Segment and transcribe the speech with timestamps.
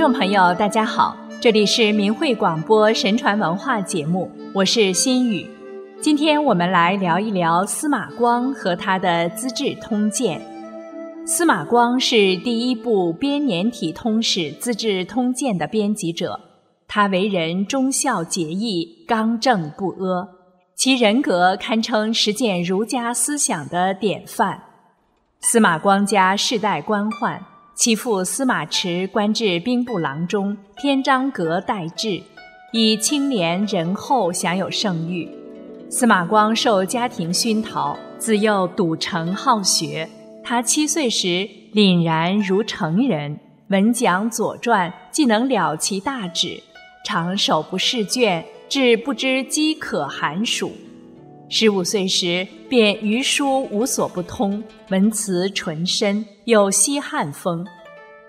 [0.00, 5.46] 众朋友，大家好，这里是明慧广播神传文化节目，我是心雨。
[6.00, 10.40] 今天我们来聊一聊司马光和他的《资治通鉴》。
[11.26, 16.40] 司马光是第一部编年体通史《资治通鉴》的编辑者，
[16.88, 20.26] 他为人忠孝节义、刚正不阿，
[20.74, 24.62] 其人格堪称实践儒家思想的典范。
[25.40, 27.38] 司马光家世代官宦，
[27.80, 32.22] 其父司马池官至兵部郎中、天章阁待制，
[32.74, 35.26] 以清廉仁厚享有盛誉。
[35.88, 40.06] 司马光受家庭熏陶，自幼笃诚好学。
[40.44, 46.62] 他七岁时凛然如成人，闻讲《左传》，既能了其大旨，
[47.06, 50.70] 常手不释卷，至不知饥渴寒暑。
[51.52, 57.66] 十五岁时便于书无所不通，文辞纯深，有西汉风。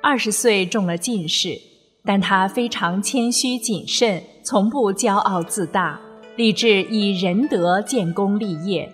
[0.02, 1.56] 二十岁中了进士，
[2.04, 6.02] 但他非常谦虚谨慎，从不骄傲自大。
[6.36, 8.92] 立志以仁德建功立业，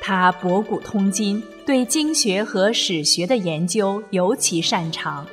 [0.00, 5.24] 他博古通今，对经学和史学的研究尤其擅长。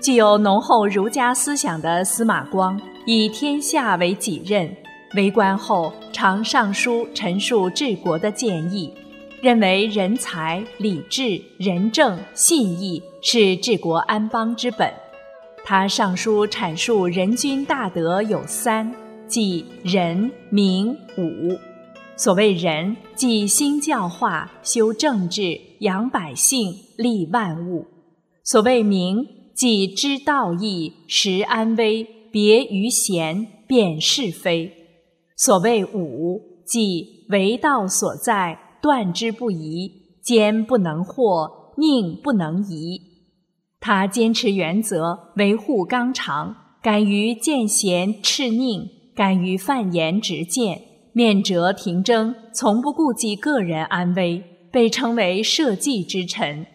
[0.00, 4.74] 具有浓厚儒家思想的司马光，以天下为己任，
[5.14, 8.92] 为官后常上书陈述治国的建议，
[9.40, 14.92] 认为人才、礼智、仁政、信义是治国安邦之本。
[15.64, 18.92] 他上书阐述人君大德有三。
[19.26, 21.56] 即仁、明、武。
[22.16, 27.84] 所谓仁，即兴教化、修政治、养百姓、利万物；
[28.42, 34.72] 所谓明，即知道义、识安危、别于贤、辨是非；
[35.42, 39.90] 所谓武，即为道所在，断之不疑，
[40.22, 43.00] 坚不能惑，宁不能移。
[43.80, 48.86] 他坚持原则，维护纲常，敢于见贤斥佞。
[49.16, 50.78] 敢于犯言直谏，
[51.14, 56.66] 面折廷争，从不顾忌个人安危，被称为社稷之臣。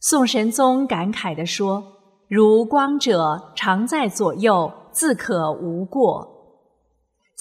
[0.00, 1.84] 宋神宗感慨地说
[2.28, 6.38] ：“如光者，常在左右，自可无过。”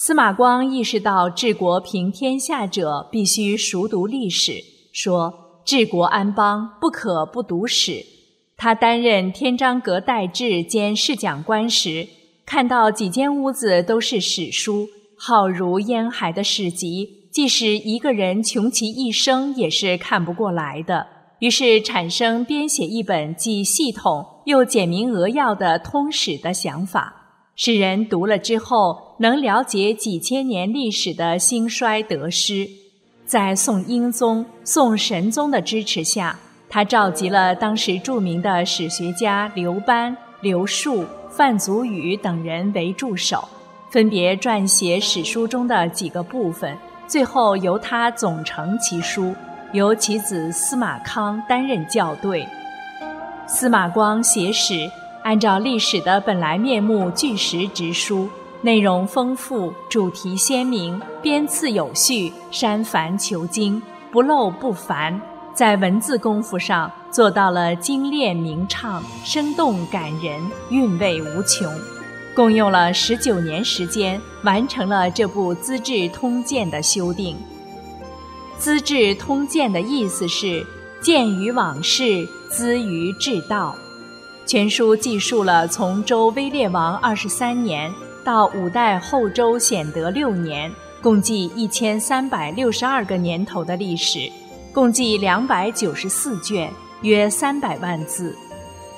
[0.01, 8.05] 司马光意识到治国平天下者必须熟读历史，说：“治国安邦，不可不读史。”
[8.55, 12.07] 他担任天章阁待制兼侍讲官时。
[12.45, 21.07] 看到几间屋子都是史书，浩如烟海的史籍，即使一个人穷其一生也是看不过来的。
[21.39, 32.67] 于是产生编写一本既系统又简明扼要的通史的想法，使人读了之后能了解几千年历史的兴衰得失。
[33.25, 41.05] 在宋英宗、宋神宗的支持下，他召集了当时著名的史学家刘班、刘树。
[41.31, 43.47] 范祖禹等人为助手，
[43.91, 46.75] 分别撰写史书中的几个部分，
[47.07, 49.33] 最后由他总成其书，
[49.71, 52.45] 由其子司马康担任校对。
[53.47, 54.89] 司马光写史，
[55.23, 58.27] 按照历史的本来面目据实直书，
[58.61, 63.81] 内容丰富，主题鲜明，编次有序，删繁求精，
[64.11, 65.19] 不漏不繁。
[65.53, 71.73] 在文字功夫上做到了精炼明畅、生动感人、韵味无穷，
[72.35, 77.37] 共用了十九年时间完成了这部《资治通鉴》的修订。
[78.57, 80.65] 《资治通鉴》的意思是
[80.99, 83.73] 鉴于往事，资于治道。
[84.45, 87.93] 全书记述了从周威烈王二十三年
[88.29, 94.31] 到五代后周显德六年，共计一千三百六十二个年头的历史。
[94.71, 98.37] 共计两百九十四卷，约三百万字。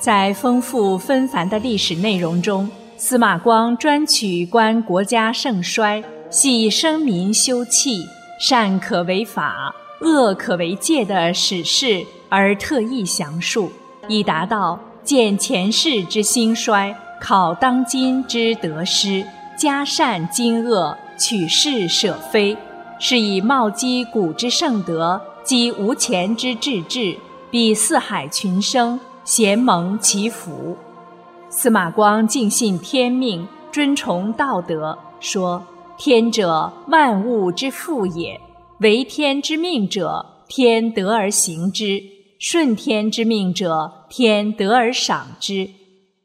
[0.01, 8.03] 在丰富纷繁的历史内容中，司马光专取观国家盛衰、系生民休戚、
[8.37, 13.71] 善可为法、恶可为戒的史事，而特意详述，
[14.09, 19.23] 以达到见前世之兴衰、考当今之得失、
[19.55, 22.57] 加善经恶、取是舍非，
[22.97, 25.21] 是以冒积古之盛德。
[25.43, 27.15] 积无前之志志，
[27.51, 30.75] 比四海群生，贤蒙其福。
[31.49, 35.63] 司马光尽信天命，尊崇道德，说
[35.97, 38.39] ：“天者，万物之父也。
[38.79, 42.01] 为天之命者，天得而行之；
[42.39, 45.69] 顺天之命者，天得而赏之。”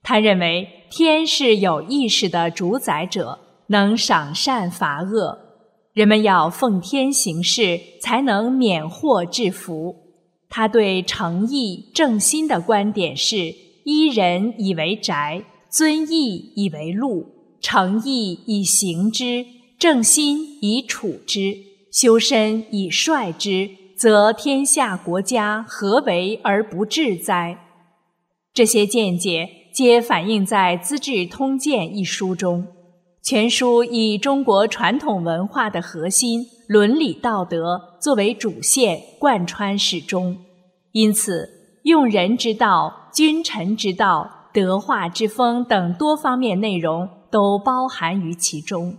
[0.03, 3.39] 他认为天是有意识的主宰者，
[3.69, 5.39] 能赏善罚恶。
[5.93, 9.97] 人们要奉天行事，才能免祸致福。
[10.49, 13.55] 他对诚意正心的观点是：
[13.85, 17.27] 依人以为宅，尊义以为路，
[17.61, 19.45] 诚意以行之，
[19.79, 21.57] 正心以处之，
[21.91, 27.59] 修身以率之，则天下国家何为而不治哉？
[28.53, 32.67] 这些见解皆反映在《资治通鉴》一书中。
[33.23, 40.39] 全书以中国传统文化的核心伦理道德作为主线，贯穿始终。
[40.93, 41.51] 因此，
[41.83, 48.97] 用人之道、君臣之道、德化之风等多方面内容都包含于其中。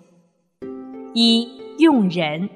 [1.16, 2.48] 一用人，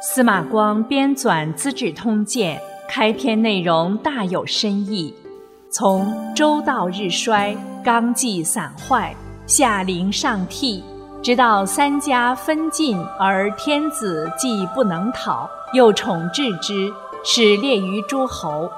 [0.00, 2.56] 司马光编纂《资治通鉴》，
[2.88, 5.12] 开篇内容大有深意。
[5.74, 9.12] 从周道日衰，纲纪散坏，
[9.44, 10.84] 下临上替，
[11.20, 16.92] 直到三家分晋，而天子既不能讨，又宠治之，
[17.24, 18.70] 使列于诸侯。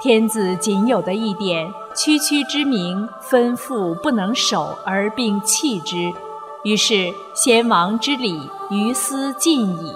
[0.00, 6.10] 天子仅有的一点区区之名，吩咐不能守，而并弃之，
[6.64, 9.92] 于是先王之礼于斯尽矣，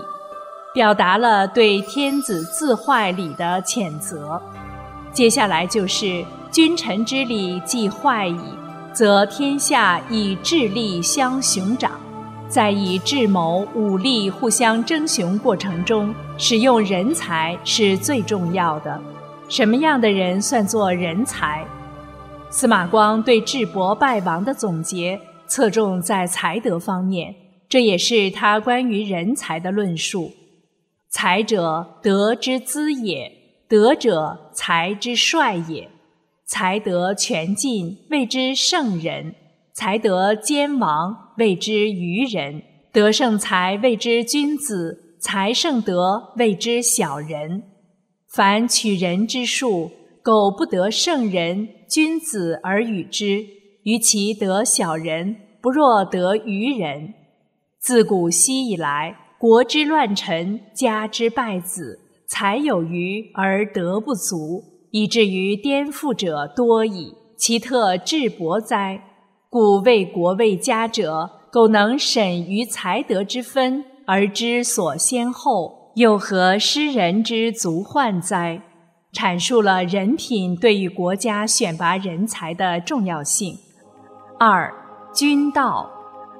[0.74, 4.42] 表达了对天子自坏礼的谴责。
[5.14, 8.40] 接下来就是君臣之礼既坏矣，
[8.92, 11.92] 则天下以智力相雄长，
[12.48, 19.00] 在以智谋、武力互相争雄过程中，使用人才是最重要的。
[19.48, 21.64] 什么样的人算作人才？
[22.50, 27.32] 司马光对智伯败亡的总结侧重在才德方面，
[27.68, 30.32] 这也是他关于人才的论述。
[31.08, 33.43] 才者，德之资也。
[33.74, 35.88] 德者，才之帅也；
[36.46, 39.34] 才德全尽，谓之圣人；
[39.72, 42.62] 才德兼亡，谓之愚人；
[42.92, 47.64] 德胜才，谓之君子；才胜德，谓之小人。
[48.28, 49.90] 凡取人之术，
[50.22, 53.44] 苟不得圣人、君子而与之，
[53.82, 57.12] 于其得小人，不若得愚人。
[57.80, 62.02] 自古昔以来，国之乱臣，家之败子。
[62.34, 67.14] 才有余而德不足，以至于颠覆者多矣。
[67.36, 69.04] 其特智伯哉？
[69.48, 78.60] 故为国为家者，苟能审于才德之分而知所先后，又何失人之足患哉？
[79.12, 83.56] 阐述了人品对于国家选拔人才的重要性。
[84.40, 84.74] 二，
[85.14, 85.88] 君道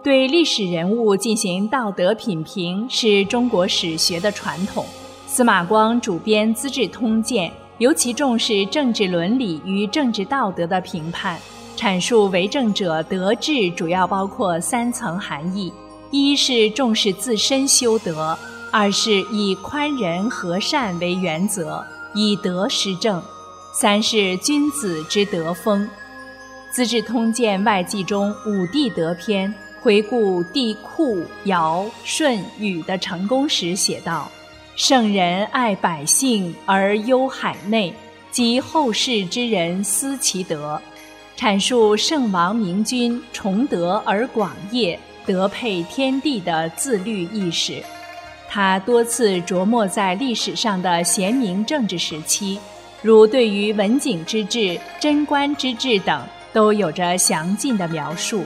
[0.03, 4.85] 对历史人物进行道德品评，是中国史学的传统。
[5.35, 11.37] 司马光主编《资治通鉴》，尤其重视政治伦理与政治道德的评判，
[11.77, 15.73] 阐述为政者德治主要包括三层含义：
[16.13, 18.39] 一是重视自身修德；
[18.71, 21.85] 二是以宽仁和善为原则，
[22.15, 23.21] 以德施政；
[23.73, 25.85] 三是君子之德风。
[26.71, 29.53] 《资治通鉴》外记中五帝德篇
[29.83, 34.31] 回顾帝喾、尧、舜、禹的成功时写道。
[34.77, 37.95] 圣人爱百姓而忧海内，
[38.33, 40.81] 及后世之人思其德，
[41.39, 47.81] 阐述圣王明君崇德而广业，德配天地的自律意识。
[48.49, 52.59] 他多次琢磨在历史上的贤明政治时期，
[53.01, 56.21] 如对于文景之治、贞观之治等，
[56.53, 58.43] 都有着详尽的描述。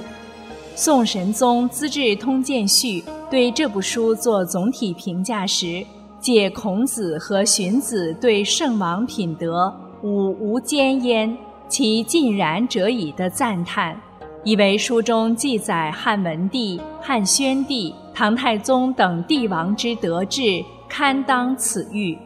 [0.76, 3.00] 宋神宗《资治通鉴序》
[3.30, 5.84] 对这部书做总体评价时。
[6.20, 9.72] 借孔子和荀子对圣王品德
[10.02, 11.36] 吾无兼焉，
[11.68, 14.00] 其尽然者矣的赞叹，
[14.44, 22.18] 以为书中记载汉文帝、汉宣帝、唐太宗等帝王之德治，堪当此誉。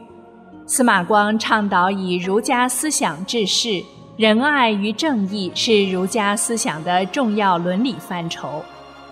[0.67, 3.83] 司马光倡导以儒家思想治世，
[4.17, 8.63] 仁爱与正义是儒家思想的重要伦理范畴，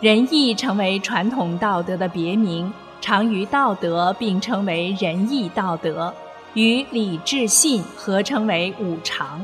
[0.01, 2.73] 仁义成为传统道德的别名。
[3.01, 6.15] 常于道德并称为仁义道德，
[6.55, 9.41] 与礼智信合称为五常。《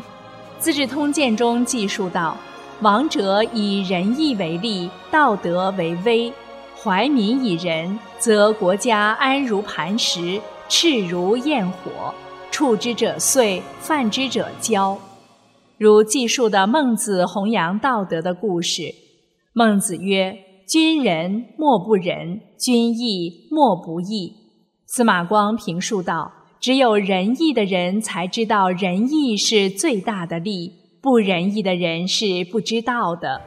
[0.58, 2.36] 资治通鉴》中记述道
[2.82, 6.32] ：“王者以仁义为立，道德为威，
[6.76, 12.14] 怀民以仁，则国家安如磐石，炽如焰火，
[12.50, 14.96] 触之者碎，犯之者骄。”
[15.78, 18.94] 如记述的孟子弘扬道德的故事。
[19.52, 20.36] 孟子曰。
[20.66, 24.32] 君仁莫不仁，君义莫不义。
[24.84, 33.40] 司马光评述道：“只有仁义的人才知道仁义是最大的利，不仁义的人是不知道的。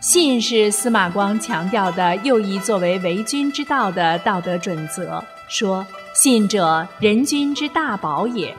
[0.00, 5.20] 信是司马光强调的又一作为为君之道的道德准则。
[5.48, 8.52] 说信者，人君之大宝也。《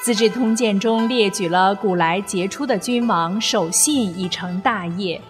[0.00, 5.20] 资治通鉴》中列举了古来杰出的君王守信以成大业，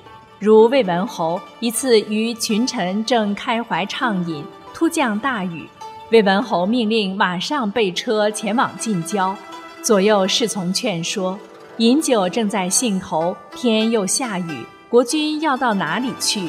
[0.40, 5.68] 如魏文侯一次与群臣正开怀畅饮，突降大雨，
[6.12, 9.34] 魏文侯命令马上备车前往近郊，
[9.82, 11.36] 左右侍从劝说，
[11.78, 16.48] 饮酒正在兴头，天又下雨，国君要到哪里去？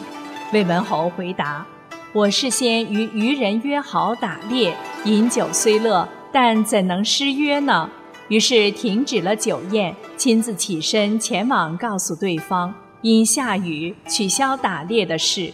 [0.53, 1.65] 魏文侯回答
[2.13, 7.89] ：“我事先与渔人约好打猎，饮酒虽乐，但怎能失约呢？”
[8.29, 15.53] 于是停止了酒宴，亲自起身前往告诉对方，因下雨取消打猎的事。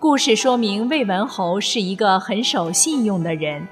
[0.00, 3.66] 故事说明魏文侯是一个很守信用的人。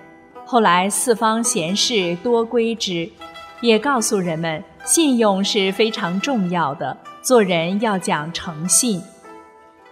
[0.46, 3.08] 后来四方贤士多归之，
[3.60, 9.02] 也告诉人们信用是非常重要的，做人要讲诚信。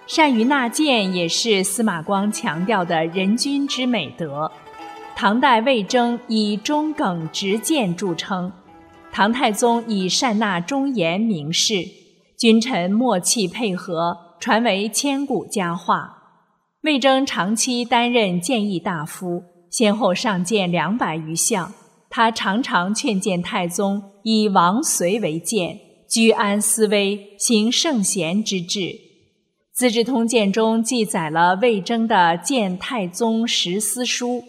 [0.06, 4.50] 善于纳谏也是司马光强调的人君之美德。
[5.14, 8.50] 唐代魏征以忠耿直谏著称，
[9.12, 11.86] 唐太宗以善纳忠言名士，
[12.40, 16.16] 君臣默契配合，传为千古佳话。
[16.84, 21.70] 魏征长期担任谏议大夫，先后上谏两百余项。
[22.08, 25.78] 他常常劝谏太宗以王随为鉴，
[26.08, 28.78] 居安思危，行圣贤之治。
[29.74, 34.42] 《资治通鉴》中记载了魏征的谏太宗十思书。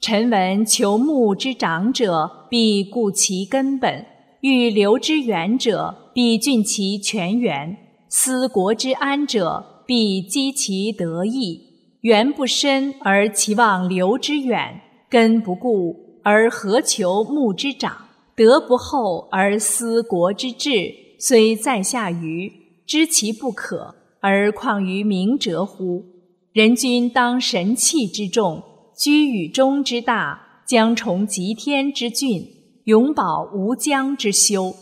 [0.00, 4.04] 臣闻求木之长者，必固其根本；
[4.40, 7.76] 欲留之远者，必浚其泉源；
[8.08, 11.62] 思国之安者，必积其德义。
[12.02, 18.06] 源不深而其望留之远，根不固而何求木之长？
[18.36, 22.52] 德不厚而思国之治，虽在下愚，
[22.86, 26.04] 知其不可，而况于明哲乎？
[26.52, 28.62] 人君当神器之重。
[28.96, 32.46] 居宇中之大，将崇极天之峻，
[32.86, 34.72] 永保无疆之修。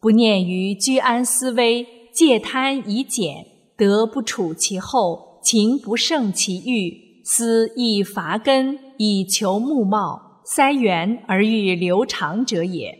[0.00, 3.44] 不念于居安思危，戒贪以俭，
[3.76, 12.98] 德不处其后，情不胜其欲，思亦伐根以求木茂，塞源而欲留长者也。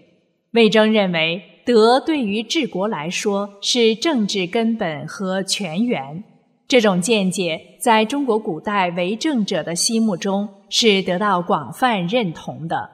[0.53, 6.23] 魏征认为，德对于治国来说是政治根本和泉源。
[6.69, 12.91] 这种见解在中国古代为政者的心目中是得到广泛认同的。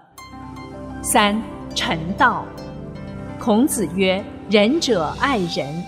[1.03, 1.41] 三
[1.77, 2.43] 臣道，
[3.39, 5.85] 孔子曰：“仁者爱人。”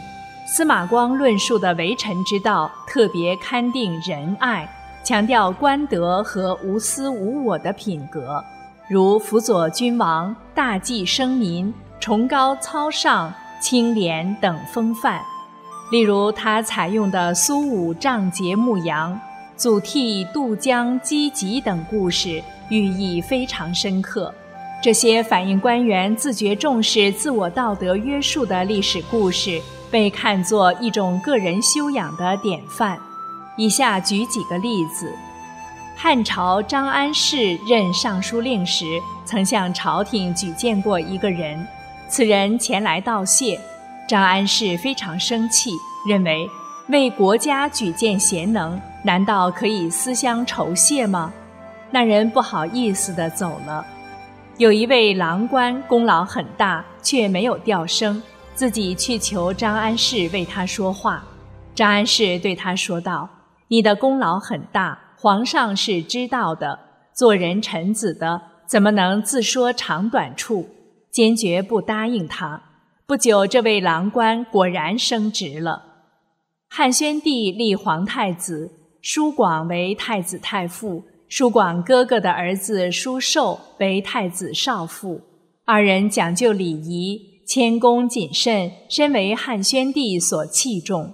[0.46, 4.68] 司马光论述的为臣之道，特别勘定仁爱，
[5.02, 8.44] 强调官德和无私无我的品格，
[8.86, 15.20] 如辅佐君王、大济生民、崇高操尚、清廉等风范。
[15.90, 19.18] 例如，他采用的苏武仗节牧羊、
[19.56, 24.32] 祖逖渡江击楫等故事，寓意非常深刻。
[24.80, 32.96] 这些反映官员自觉重视自我道德约束的历史故事，被看作一种个人修养的典范。
[33.56, 35.12] 以下举几个例子：
[35.96, 38.84] 汉朝张安世任尚书令时，
[39.24, 41.66] 曾向朝廷举荐过一个人，
[42.08, 43.60] 此人前来道谢。
[44.08, 45.72] 张安世非常生气，
[46.08, 46.48] 认为
[46.88, 51.32] 为国家举荐贤能，难道可以私相酬谢吗？
[51.90, 53.84] 那人不好意思地走了。
[54.58, 58.20] 有一位郎官功劳很大，却没有调升，
[58.56, 61.24] 自己去求张安世为他说话。
[61.76, 63.30] 张安世对他说道
[63.70, 66.76] ：“你的功劳很大，皇上是知道的。
[67.14, 70.68] 做人臣子的，怎么能自说长短处？
[71.12, 72.60] 坚决不答应他。”
[73.06, 75.84] 不久，这位郎官果然升职了。
[76.68, 85.20] 汉宣帝立皇太子叔广为太子太傅，叔广哥哥的儿子叔寿为太子少傅。
[85.66, 91.12] 二人讲究礼仪，谦恭谨慎，深为汉宣帝所器重。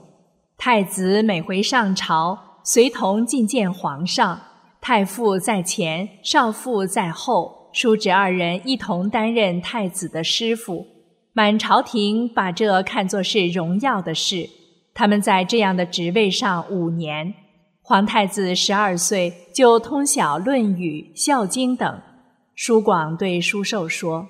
[0.56, 4.40] 太子每回上朝，随同觐见皇上，
[4.80, 10.86] 太傅在前，少傅在后，叔侄二人一同担任太子的师傅。
[11.32, 14.48] 满朝廷把这看作是荣耀的事。
[14.94, 17.34] 他们在这样的职位上五年，
[17.86, 22.00] 皇太子十二岁就通晓《论语》《孝经》等。
[22.54, 24.26] 叔广对叔寿说：“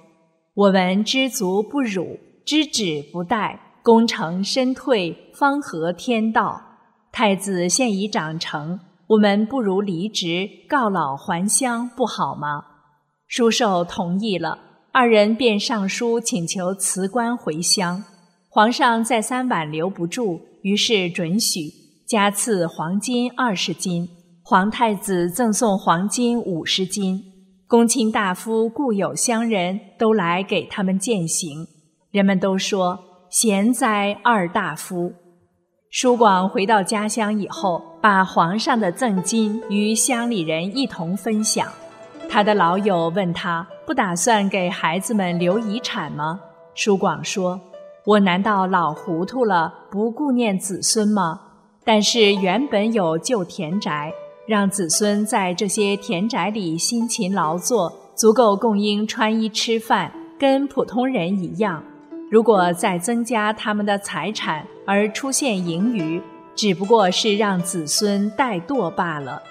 [0.54, 6.60] 我闻知足不辱，知止不殆，功成身退，方合天道。
[7.12, 12.64] 太子现已长成，我们不如离职，告老还乡，不好吗？”
[13.28, 14.58] 叔寿同意了。
[14.90, 18.02] 二人便上书请求辞官回乡，
[18.48, 24.06] 皇上再三挽留不住，于是准许加赐黄金二十斤，
[24.42, 27.18] 皇太子赠送黄金五十斤。
[27.66, 31.66] 公卿大夫、故友乡人都来给他们践行。
[32.10, 32.98] 人们都说
[33.30, 35.14] ：“贤哉，二大夫！”
[35.90, 41.66] 叔广回到家乡以后，把皇上的赠金与乡里人一同分享。
[42.28, 46.38] 他的老友问他：“不打算给孩子们留遗产吗？”
[46.76, 47.58] 叔广说
[48.04, 51.40] ：“我难道老糊涂了，不顾念子孙吗？
[51.84, 54.12] 但是原本有旧田宅。”
[54.46, 61.82] 让子孙在这些田宅里辛勤劳作，足够供应穿衣吃饭，跟普通人一样。
[62.30, 66.20] 如果再增加他们的财产而出现盈余，
[66.54, 69.42] 只不过是让子孙怠惰罢了。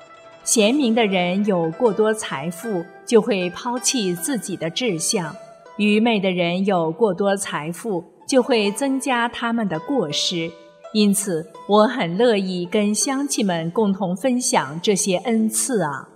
[0.43, 5.33] 贤明的人有过多财富，就会抛弃自己的志向；
[5.77, 10.51] 愚昧的人有过多财富，就会增加他们的过失。
[10.93, 16.07] 因此，我很乐意跟乡亲们共同分享这些恩赐啊。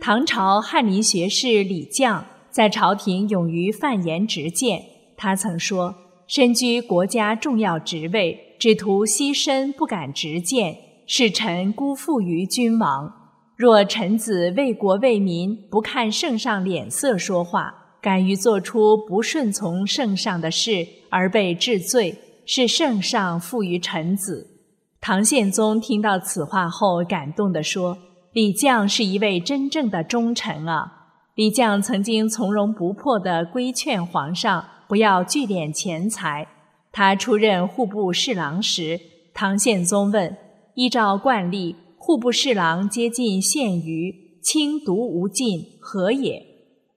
[0.00, 4.82] 唐朝翰林学士李绛在朝廷勇于犯言直谏，
[5.14, 5.94] 他曾说
[6.26, 10.74] ：“身居国家重要职位，只图牺牲，不敢直谏，
[11.06, 13.12] 是臣辜负于君王。
[13.56, 22.16] 若臣子为国为民，不看圣上脸色说话，敢于做出不顺从圣上的事，而被治罪。”
[22.52, 24.58] 是圣上赋予臣子。
[25.00, 27.96] 唐宪宗听到此话后，感动地说
[28.34, 36.48] ：“李绛是一位真正的忠臣啊！”李绛曾经从容不迫地规劝皇上不要聚敛钱财。
[36.90, 38.98] 他出任户部侍郎时，
[39.32, 40.36] 唐宪宗问
[40.74, 46.44] ：“依照惯例，户部侍郎接近县隅，轻独无尽，何也？”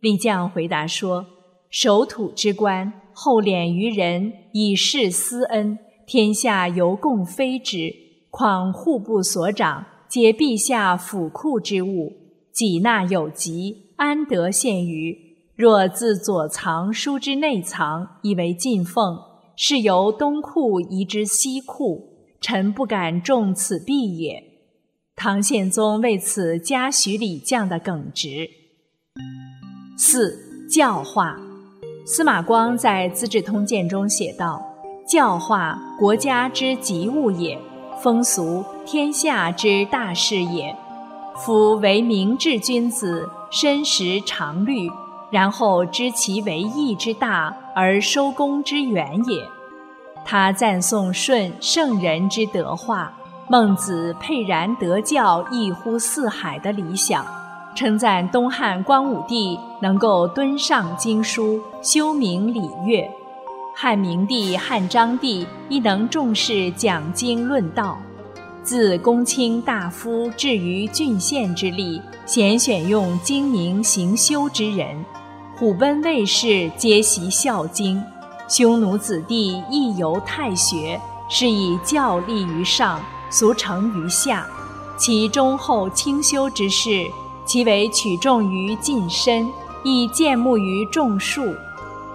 [0.02, 1.28] 李绛回答说
[1.70, 7.94] ：“守土之官。”厚敛于人，以示私恩，天下犹共非之。
[8.30, 12.12] 况户部所长，皆陛下府库之物，
[12.52, 15.16] 己纳有疾，安得献于？
[15.56, 19.20] 若自左藏书之内藏，以为进奉，
[19.56, 22.10] 是由东库移之西库，
[22.42, 24.44] 臣不敢重此弊也。
[25.16, 28.50] 唐宪宗为此嘉许李绛的耿直。
[29.96, 31.53] 四教化。
[32.06, 34.62] 司马光在《资治通鉴》中写道
[35.08, 37.58] ：“教化国家之急务也，
[38.02, 40.76] 风俗天下之大事也。
[41.38, 44.90] 夫为明智君子，深识常虑，
[45.32, 49.42] 然后知其为义之大而收功之远也。”
[50.26, 53.14] 他赞颂舜圣人之德化，
[53.48, 57.26] 孟子沛然得教，异乎四海的理想。
[57.76, 63.10] 称赞东汉光武帝能够敦上经书、修明礼乐，
[63.76, 67.98] 汉明帝、汉章帝亦能重视讲经论道。
[68.62, 75.04] 自公卿大夫至于郡县之吏，咸选用精明行修之人。
[75.58, 77.98] 虎贲卫士皆习《孝经》，
[78.48, 84.46] 匈奴子弟亦游太学，是以教立于上，俗成于下。
[84.96, 87.06] 其忠厚清修之事。
[87.46, 89.48] 其为取重于近身，
[89.84, 91.54] 亦见慕于众庶；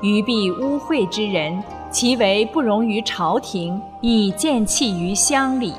[0.01, 5.75] 愚蔽污秽之人，其为不容于朝廷，亦见弃于乡里。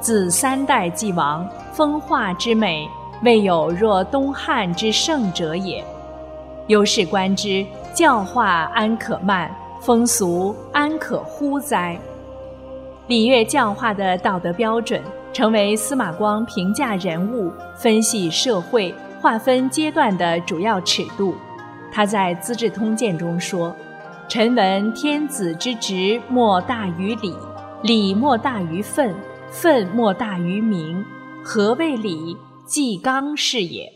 [0.00, 2.88] 自三代既亡，风化之美，
[3.22, 5.84] 未有若东汉之盛者也。
[6.66, 11.98] 由是观之，教化安可慢，风俗安可忽哉？
[13.06, 15.02] 礼乐教化的道德标准。
[15.32, 21.34] 成为司马光评价人物、分析社会、划分阶段的主要尺度。
[21.92, 23.74] 他在《资治通鉴》中说
[24.28, 27.34] ：“臣闻天子之职莫大于礼，
[27.82, 29.14] 礼莫大于分，
[29.50, 31.04] 分莫大于名。
[31.42, 32.36] 何谓礼？
[32.66, 33.90] 纪纲是也。”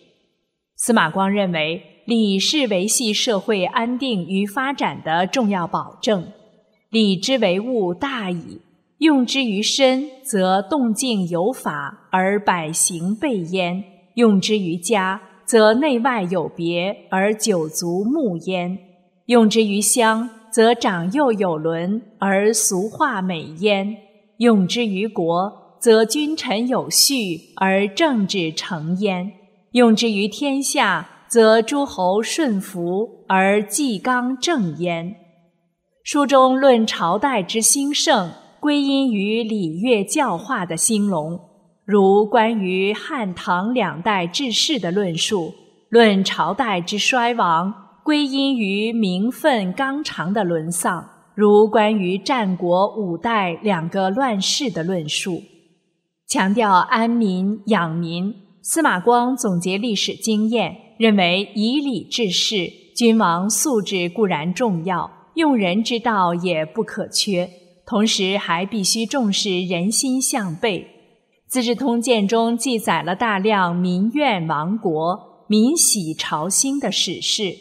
[0.76, 6.26] 司马光认为，礼是维系社会安定与发展的重要保证。
[6.90, 8.60] 礼之为物大矣。
[9.02, 13.82] 用之于身，则动静有法而百行备焉；
[14.14, 18.78] 用之于家，则内外有别而九族睦焉；
[19.26, 23.88] 用之于乡，则长幼有伦而俗化美焉；
[24.36, 29.32] 用之于国，则君臣有序而政治成焉；
[29.72, 35.16] 用之于天下，则诸侯顺服而纪纲正焉。
[36.04, 38.30] 书中论朝代之兴盛。
[38.62, 41.36] 归因于礼乐教化的兴隆，
[41.84, 45.52] 如关于汉唐两代治世的论述；
[45.88, 55.42] 论朝代之衰亡，归因于名分纲常的沦丧，如关于战国五代两个乱世的论述。
[56.28, 67.50] 强调安民养民，司马光总结历史经验，认为以礼治世，君王素质固然重要，用人之道也不可缺，
[67.84, 70.80] 同时还必须重视人心向背。
[71.52, 77.54] 《资治通鉴》中记载了大量民怨亡国、民喜朝兴的史事，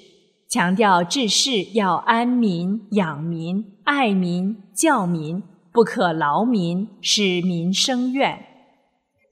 [0.50, 8.34] 强调治世要安民、养民、爱民、教民，不可劳民，使民生怨。《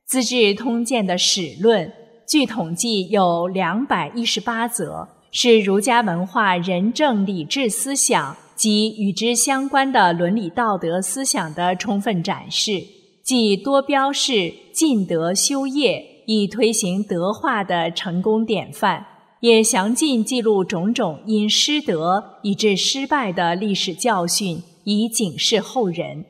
[0.05, 1.93] 资治通鉴》的史论。
[2.27, 12.83] 据统计，有两百一十八则，是儒家文化仁政礼智思想及与之相关的伦理道德思想的充分展示，
[13.23, 19.05] 既多标示尽德修业以推行德化的成功典范，
[19.39, 26.25] 也详尽记录种种因失德以致失败的历史教训，以警示后人。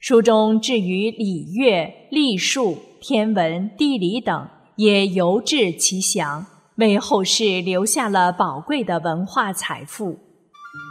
[0.00, 4.48] 书中至于礼乐、历数、天文、地理等。
[4.76, 10.29] 也尤致其详，为后世留下了宝贵的文化财富。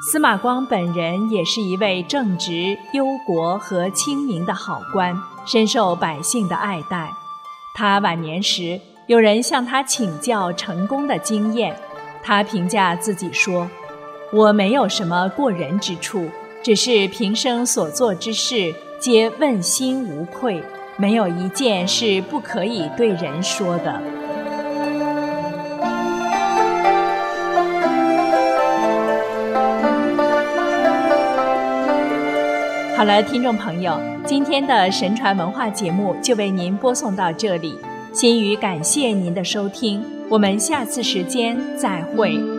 [0.02, 7.10] 司马光本人也是一位正直、忧国和清明的好官，深受百姓的爱戴。
[7.74, 11.80] 他晚年时，有人向他请教成功的经验，
[12.22, 13.70] 他评价自己说
[14.34, 16.30] ：“我没有什么过人之处，
[16.62, 20.62] 只是平生所做之事，皆问心无愧。”
[20.98, 24.02] 没有一件是不可以对人说的。
[33.00, 37.80] 好了，听众朋友，今天的神传文化节目就为您播送到这里，
[38.12, 42.59] 心语感谢您的收听，我们下次时间再会。